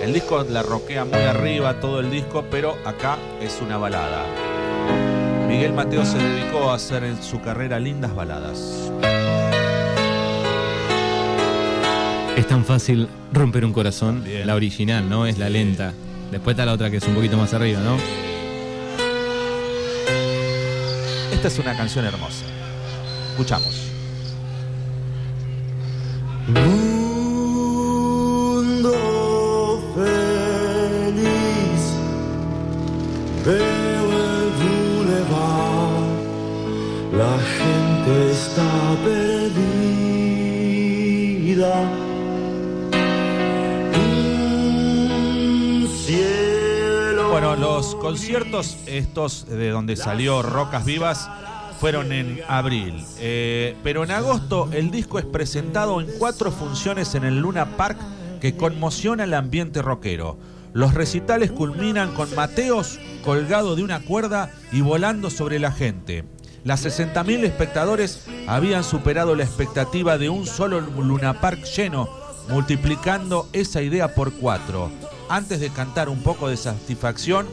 El 0.01 0.11
disco 0.11 0.43
la 0.49 0.63
roquea 0.63 1.05
muy 1.05 1.21
arriba 1.21 1.79
todo 1.79 1.99
el 1.99 2.09
disco, 2.09 2.43
pero 2.49 2.75
acá 2.83 3.19
es 3.39 3.59
una 3.61 3.77
balada. 3.77 4.25
Miguel 5.47 5.73
Mateo 5.73 6.03
se 6.03 6.17
dedicó 6.17 6.71
a 6.71 6.75
hacer 6.75 7.03
en 7.03 7.21
su 7.21 7.39
carrera 7.41 7.79
lindas 7.79 8.15
baladas. 8.15 8.91
Es 12.35 12.47
tan 12.47 12.65
fácil 12.65 13.07
romper 13.31 13.63
un 13.65 13.71
corazón. 13.71 14.23
Bien. 14.23 14.47
La 14.47 14.55
original, 14.55 15.07
¿no? 15.07 15.27
Es 15.27 15.37
la 15.37 15.49
lenta. 15.49 15.93
Después 16.31 16.55
está 16.55 16.65
la 16.65 16.73
otra 16.73 16.89
que 16.89 16.97
es 16.97 17.03
un 17.03 17.13
poquito 17.13 17.37
más 17.37 17.53
arriba, 17.53 17.79
¿no? 17.81 17.97
Esta 21.31 21.47
es 21.47 21.59
una 21.59 21.77
canción 21.77 22.03
hermosa. 22.05 22.52
Escuchamos. 23.33 23.89
Mundo 26.47 26.93
feliz, 29.95 31.23
veo 33.43 34.05
el 34.21 34.49
boulevard, 34.61 36.13
la 37.17 37.35
gente 37.57 38.13
está 38.31 38.71
perdida. 39.03 39.73
Bueno, 47.31 47.55
los 47.55 47.95
conciertos 47.95 48.77
estos 48.85 49.47
de 49.47 49.71
donde 49.71 49.95
salió 49.95 50.43
Rocas 50.43 50.85
Vivas 50.85 51.27
fueron 51.83 52.13
en 52.13 52.39
abril. 52.47 53.05
Eh, 53.19 53.75
pero 53.83 54.05
en 54.05 54.11
agosto 54.11 54.69
el 54.71 54.89
disco 54.89 55.19
es 55.19 55.25
presentado 55.25 55.99
en 55.99 56.07
cuatro 56.17 56.49
funciones 56.49 57.13
en 57.13 57.25
el 57.25 57.41
Luna 57.41 57.75
Park 57.75 57.97
que 58.39 58.55
conmociona 58.55 59.25
el 59.25 59.33
ambiente 59.33 59.81
rockero. 59.81 60.37
Los 60.71 60.93
recitales 60.93 61.51
culminan 61.51 62.13
con 62.13 62.33
Mateos 62.35 63.01
colgado 63.25 63.75
de 63.75 63.83
una 63.83 63.99
cuerda 63.99 64.49
y 64.71 64.79
volando 64.79 65.29
sobre 65.29 65.59
la 65.59 65.73
gente. 65.73 66.23
Las 66.63 66.85
60.000 66.85 67.43
espectadores 67.43 68.27
habían 68.47 68.85
superado 68.85 69.35
la 69.35 69.43
expectativa 69.43 70.17
de 70.17 70.29
un 70.29 70.45
solo 70.45 70.79
Luna 70.79 71.41
Park 71.41 71.65
lleno, 71.65 72.07
multiplicando 72.47 73.49
esa 73.51 73.81
idea 73.81 74.15
por 74.15 74.31
cuatro. 74.31 74.89
Antes 75.27 75.59
de 75.59 75.69
cantar 75.69 76.07
un 76.07 76.23
poco 76.23 76.47
de 76.47 76.55
satisfacción, 76.55 77.45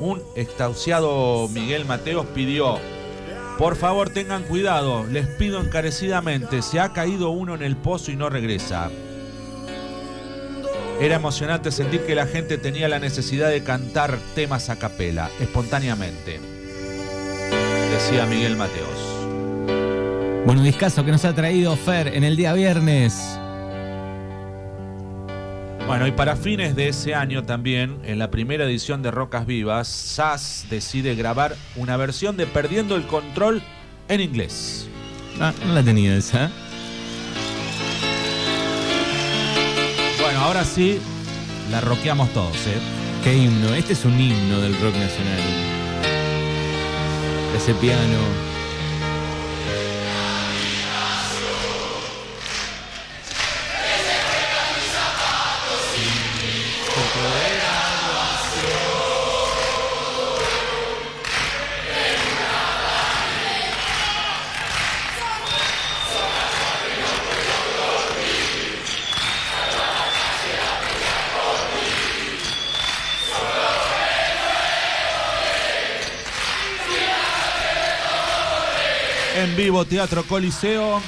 un 0.00 0.22
extauciado 0.34 1.46
Miguel 1.48 1.84
Mateos 1.84 2.24
pidió, 2.34 2.78
por 3.58 3.76
favor 3.76 4.10
tengan 4.10 4.42
cuidado, 4.42 5.06
les 5.06 5.26
pido 5.26 5.60
encarecidamente, 5.60 6.62
se 6.62 6.80
ha 6.80 6.92
caído 6.92 7.30
uno 7.30 7.54
en 7.54 7.62
el 7.62 7.76
pozo 7.76 8.10
y 8.10 8.16
no 8.16 8.28
regresa. 8.28 8.90
Era 11.00 11.16
emocionante 11.16 11.70
sentir 11.72 12.06
que 12.06 12.14
la 12.14 12.26
gente 12.26 12.58
tenía 12.58 12.88
la 12.88 12.98
necesidad 12.98 13.50
de 13.50 13.62
cantar 13.62 14.18
temas 14.34 14.70
a 14.70 14.76
capela, 14.76 15.30
espontáneamente. 15.40 16.40
Decía 17.90 18.26
Miguel 18.26 18.56
Mateos. 18.56 19.16
Bueno, 20.46 20.62
discazo 20.62 21.04
que 21.04 21.12
nos 21.12 21.24
ha 21.24 21.34
traído 21.34 21.76
Fer 21.76 22.08
en 22.08 22.24
el 22.24 22.36
día 22.36 22.52
viernes. 22.52 23.38
Bueno, 25.86 26.08
y 26.08 26.10
para 26.10 26.34
fines 26.34 26.74
de 26.74 26.88
ese 26.88 27.14
año 27.14 27.44
también, 27.44 28.00
en 28.04 28.18
la 28.18 28.28
primera 28.30 28.64
edición 28.64 29.02
de 29.02 29.12
Rocas 29.12 29.46
Vivas, 29.46 29.86
SAS 29.86 30.66
decide 30.68 31.14
grabar 31.14 31.54
una 31.76 31.96
versión 31.96 32.36
de 32.36 32.46
Perdiendo 32.46 32.96
el 32.96 33.06
Control 33.06 33.62
en 34.08 34.20
inglés. 34.20 34.88
Ah, 35.40 35.52
no 35.64 35.74
la 35.74 35.84
tenía 35.84 36.16
esa. 36.16 36.50
Bueno, 40.20 40.40
ahora 40.40 40.64
sí, 40.64 40.98
la 41.70 41.80
roqueamos 41.80 42.30
todos, 42.30 42.56
¿eh? 42.66 42.80
Qué 43.22 43.36
himno. 43.36 43.72
Este 43.74 43.92
es 43.92 44.04
un 44.04 44.18
himno 44.20 44.60
del 44.60 44.72
rock 44.80 44.94
nacional. 44.96 45.40
Ese 47.56 47.74
piano. 47.74 48.45
Vivo, 79.66 79.84
Teatro 79.84 80.22
Coliseo. 80.24 81.02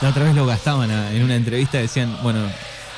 La 0.00 0.08
otra 0.08 0.24
vez 0.24 0.34
lo 0.34 0.46
gastaban 0.46 0.90
a- 0.90 1.10
en 1.12 1.22
una 1.22 1.34
entrevista, 1.36 1.76
decían, 1.76 2.16
bueno, 2.22 2.40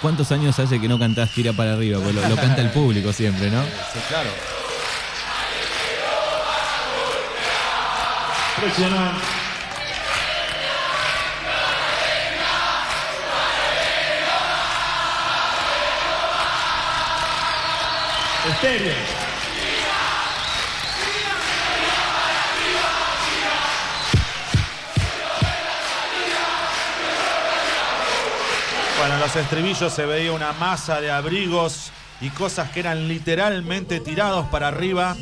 ¿cuántos 0.01 0.31
años 0.31 0.57
hace 0.61 0.81
que 0.81 0.87
no 0.87 1.01
cantás 1.01 1.31
tira 1.35 1.53
para 1.53 1.73
arriba? 1.73 1.99
Pues 2.01 2.15
lo, 2.15 2.29
lo 2.29 2.37
canta 2.37 2.63
el 2.63 2.71
público 2.71 3.13
siempre, 3.13 3.51
¿no? 3.51 3.61
Sí, 3.65 3.99
claro. 4.09 4.31
Estéreo. 18.49 19.28
Bueno, 28.99 29.15
en 29.15 29.21
los 29.21 29.37
estribillos 29.37 29.93
se 29.93 30.07
veía 30.07 30.33
una 30.33 30.53
masa 30.55 31.01
de 31.01 31.11
abrigos 31.11 31.93
y 32.21 32.31
cosas 32.31 32.71
que 32.73 32.81
eran 32.81 33.07
literalmente 33.07 34.01
tirados 34.01 34.47
para 34.47 34.69
arriba, 34.69 35.17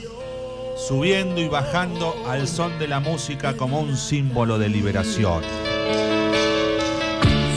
subiendo 0.89 1.43
y 1.43 1.49
bajando 1.49 2.15
al 2.27 2.49
son 2.49 2.79
de 2.79 2.89
la 2.89 3.01
música 3.01 3.55
como 3.55 3.81
un 3.81 3.99
símbolo 3.99 4.59
de 4.59 4.71
liberación. 4.71 5.43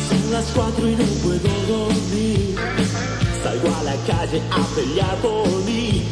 Son 0.10 0.32
las 0.32 0.46
cuatro 0.54 0.90
y 0.90 0.96
no 0.98 1.06
puedo 1.24 1.88
dormir. 1.88 2.56
Salgo 3.42 3.76
a 3.76 3.84
la 3.84 3.96
calle 4.06 4.42
a 4.52 4.76
pelear 4.76 5.16
por 5.18 5.48
mí. 5.64 6.10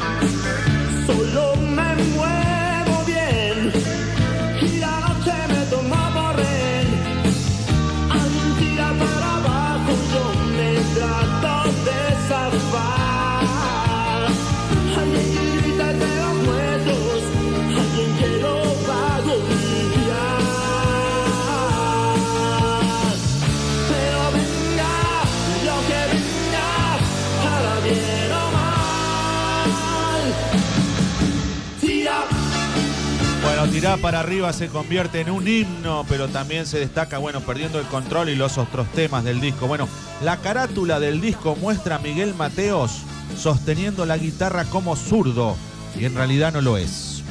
Tirar 33.77 33.99
para 33.99 34.21
arriba 34.21 34.51
se 34.53 34.69
convierte 34.69 35.21
en 35.21 35.29
un 35.29 35.47
himno, 35.47 36.03
pero 36.09 36.27
también 36.29 36.65
se 36.65 36.79
destaca, 36.79 37.19
bueno, 37.19 37.41
perdiendo 37.41 37.79
el 37.79 37.85
control 37.85 38.29
y 38.29 38.35
los 38.35 38.57
otros 38.57 38.91
temas 38.93 39.23
del 39.23 39.39
disco. 39.39 39.67
Bueno, 39.67 39.87
la 40.23 40.37
carátula 40.37 40.99
del 40.99 41.21
disco 41.21 41.55
muestra 41.55 41.97
a 41.97 41.99
Miguel 41.99 42.33
Mateos 42.33 43.03
sosteniendo 43.37 44.07
la 44.07 44.17
guitarra 44.17 44.65
como 44.65 44.95
zurdo, 44.95 45.55
y 45.95 46.05
en 46.05 46.15
realidad 46.15 46.53
no 46.53 46.61
lo 46.61 46.75
es. 46.77 47.21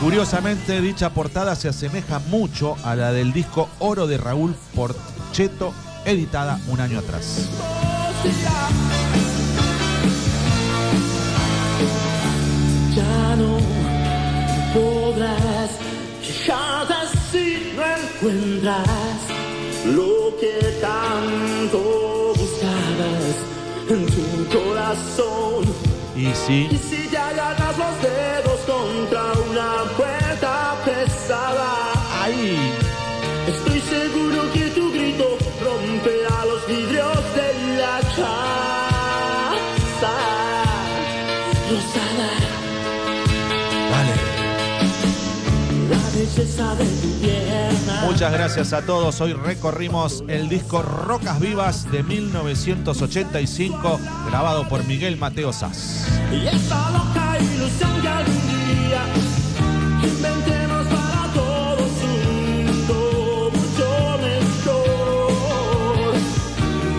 Curiosamente, 0.00 0.80
dicha 0.80 1.10
portada 1.10 1.56
se 1.56 1.66
asemeja 1.66 2.20
mucho 2.20 2.76
a 2.84 2.94
la 2.94 3.10
del 3.10 3.32
disco 3.32 3.68
Oro 3.80 4.06
de 4.06 4.18
Raúl 4.18 4.54
Porcheto, 4.76 5.74
editada 6.04 6.60
un 6.68 6.80
año 6.80 7.00
atrás. 7.00 7.48
Podrás 14.74 15.70
quejarte 16.22 16.94
si 17.30 17.72
no 17.76 17.82
encuentras 17.82 19.20
lo 19.86 20.36
que 20.38 20.58
tanto 20.80 22.32
buscabas 22.36 23.36
en 23.88 24.06
tu 24.06 24.58
corazón. 24.58 25.64
Y 26.16 26.26
sí, 26.34 26.68
Y 26.70 26.76
si 26.76 27.08
ya 27.10 27.32
ganas 27.32 27.78
los 27.78 28.02
dedos 28.02 28.60
contra 28.66 29.32
una 29.48 29.84
puerta 29.96 30.76
pesada, 30.84 31.92
ahí 32.22 32.56
estoy 33.48 33.80
seguro 33.80 33.99
Muchas 48.10 48.32
gracias 48.32 48.72
a 48.72 48.82
todos. 48.82 49.20
Hoy 49.20 49.34
recorrimos 49.34 50.24
el 50.26 50.48
disco 50.48 50.82
Rocas 50.82 51.38
Vivas 51.38 51.88
de 51.92 52.02
1985, 52.02 54.00
grabado 54.28 54.68
por 54.68 54.84
Miguel 54.84 55.16
Mateo 55.16 55.52
Sass. 55.52 56.08
Y 56.32 56.44
esta 56.44 56.90
loca 56.90 57.38
ilusión 57.38 58.02
que 58.02 58.08
algún 58.08 58.34
día 58.66 59.04
inventemos 60.02 60.86
para 60.88 61.32
todos 61.32 61.88
un 62.02 62.66
mundo 62.66 63.52
mucho 63.54 64.18
mejor. 64.18 66.12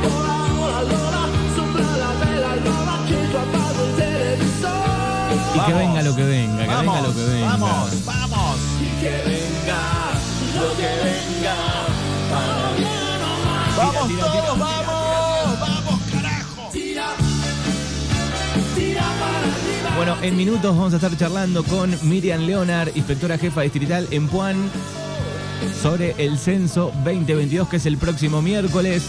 Por 0.01 0.25
ahora, 0.29 0.81
Lola, 0.83 1.27
sopla 1.57 1.91
la 1.97 2.11
vela 2.25 2.55
y 2.55 2.59
va 2.87 2.97
que 3.05 3.19
yo 3.33 3.39
apago 3.41 3.83
el 3.83 3.91
televisor. 3.97 5.55
Y 5.55 5.59
que 5.59 5.73
venga 5.73 6.01
lo 6.03 6.15
que 6.15 6.23
venga, 6.23 6.63
que 6.63 6.67
vamos, 6.67 6.95
venga 6.95 7.07
lo 7.07 7.13
que 7.13 7.25
venga. 7.25 7.47
Vamos, 7.57 8.05
vamos. 8.05 8.57
Que 9.01 9.09
venga 9.29 9.50
lo 10.61 10.75
que 10.77 10.83
venga. 10.83 11.55
Para 12.29 12.71
bien 12.77 13.21
o 13.23 13.35
mal. 13.45 13.75
Vamos 13.77 14.07
tira, 14.07 14.25
todos, 14.25 14.53
tira, 14.53 14.53
vamos. 14.53 15.59
Vamos, 15.59 16.01
carajo. 16.11 16.69
Tira, 16.71 17.07
tira 18.75 19.01
para 19.01 19.37
arriba. 19.37 19.95
Bueno, 19.97 20.17
en 20.21 20.37
minutos 20.37 20.75
vamos 20.75 20.93
a 20.93 20.97
estar 20.97 21.17
charlando 21.17 21.63
con 21.63 21.97
Miriam 22.03 22.41
Leonard, 22.41 22.95
inspectora 22.95 23.37
jefa 23.37 23.61
distrital 23.61 24.07
en 24.11 24.27
Puan, 24.27 24.69
sobre 25.81 26.15
el 26.17 26.37
censo 26.37 26.91
2022, 27.03 27.67
que 27.67 27.77
es 27.77 27.85
el 27.85 27.97
próximo 27.97 28.41
miércoles. 28.41 29.03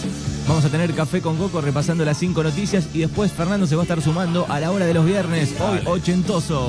Vamos 0.48 0.64
a 0.64 0.70
tener 0.70 0.92
café 0.94 1.20
con 1.20 1.36
Coco 1.36 1.60
repasando 1.60 2.04
las 2.04 2.18
cinco 2.18 2.42
noticias 2.42 2.88
y 2.92 3.00
después 3.00 3.30
Fernando 3.30 3.66
se 3.66 3.76
va 3.76 3.82
a 3.82 3.84
estar 3.84 4.02
sumando 4.02 4.46
a 4.48 4.58
la 4.58 4.72
hora 4.72 4.86
de 4.86 4.94
los 4.94 5.04
viernes, 5.04 5.54
hoy 5.60 5.80
ochentoso. 5.86 6.68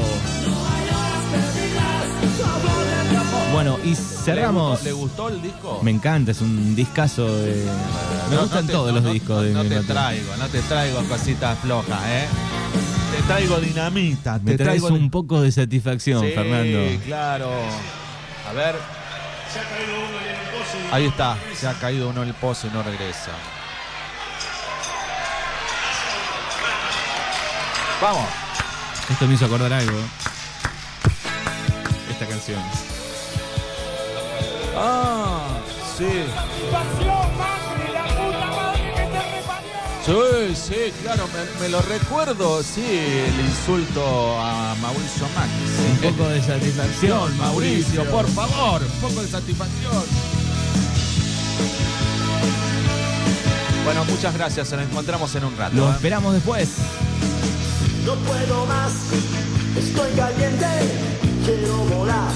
Bueno, 3.64 3.80
y 3.82 3.96
cerramos. 3.96 4.84
¿Le 4.84 4.92
gustó, 4.92 5.30
le 5.30 5.32
gustó 5.32 5.38
el 5.38 5.42
disco? 5.42 5.80
Me 5.84 5.92
encanta, 5.92 6.32
es 6.32 6.42
un 6.42 6.76
discazo 6.76 7.34
de. 7.38 7.66
Me 8.30 8.36
No, 8.36 8.42
gustan 8.42 8.62
no 8.66 8.68
te- 8.68 8.74
todos 8.74 8.94
no, 8.94 9.00
los 9.00 9.14
discos 9.14 9.42
de 9.42 9.52
No, 9.52 9.64
te 9.64 9.80
traigo, 9.84 10.36
no 10.36 10.48
te 10.50 10.60
traigo 10.64 11.02
cositas 11.06 11.58
flojas, 11.60 12.02
¿eh? 12.08 12.26
Te 13.16 13.24
traigo 13.24 13.58
dinamita. 13.62 14.40
Me 14.44 14.52
te 14.52 14.58
traes 14.58 14.82
traigo 14.82 14.94
un 14.98 15.10
poco 15.10 15.40
de 15.42 15.50
satisfacción, 15.54 16.22
Sí, 16.26 16.32
Fernando. 16.36 16.78
claro. 17.06 17.52
A 18.50 18.52
ver. 18.52 18.76
Ahí 20.92 21.06
está, 21.06 21.38
se 21.56 21.66
ha 21.66 21.74
caído 21.76 22.10
uno 22.10 22.22
en 22.24 22.28
el 22.30 22.34
pozo 22.36 22.68
y 22.68 22.70
no 22.72 22.84
regresa. 22.84 23.32
Vamos. 28.02 28.26
Esto 29.10 29.26
me 29.26 29.36
hizo 29.36 29.46
acordar 29.46 29.72
algo. 29.72 29.98
Esta 32.12 32.26
canción. 32.28 32.60
Te 39.12 39.42
reparió. 39.42 39.74
Sí, 40.06 40.56
sí, 40.56 40.94
claro, 41.02 41.28
me, 41.28 41.62
me 41.62 41.70
lo 41.70 41.82
recuerdo, 41.82 42.62
sí, 42.64 42.84
el 42.84 43.40
insulto 43.46 44.02
a 44.40 44.76
Mauricio 44.82 45.28
Macri. 45.36 46.08
Un 46.10 46.16
poco 46.16 46.30
de 46.30 46.42
satisfacción, 46.42 47.38
Mauricio, 47.38 48.04
por 48.10 48.28
favor, 48.28 48.82
un 48.82 49.02
poco 49.02 49.22
de 49.22 49.28
satisfacción. 49.28 50.04
Bueno, 53.86 54.06
muchas 54.06 54.34
gracias, 54.34 54.72
nos 54.72 54.82
encontramos 54.82 55.36
en 55.36 55.44
un 55.46 55.58
rato. 55.58 55.76
Lo 55.76 55.90
¿eh? 55.90 55.92
esperamos 55.96 56.34
después. 56.34 56.70
No 58.06 58.16
puedo 58.16 58.66
más, 58.66 58.94
estoy 59.78 60.12
caliente, 60.14 60.68
quiero 61.46 61.78
volar. 61.96 62.32